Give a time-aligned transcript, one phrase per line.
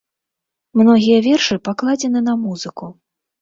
[0.79, 2.91] Многія вершы пакладзены на музыку.